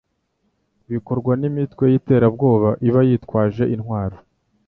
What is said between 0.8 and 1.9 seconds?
bikorwa n'imitwe